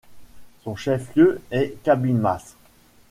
Son 0.63 0.75
chef-lieu 0.75 1.39
est 1.51 1.75
Cabimas. 1.83 2.55